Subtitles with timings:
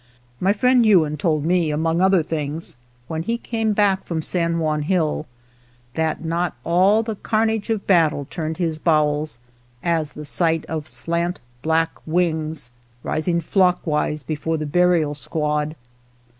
[0.39, 2.75] My friend Ewan told me, among other things,
[3.07, 5.27] when he came back from San Juan Hill,
[5.93, 9.37] that not all the carnage of battle turned his bowels
[9.83, 12.71] as the sight of slant black wings
[13.03, 15.75] rising flockwise before the burial squad.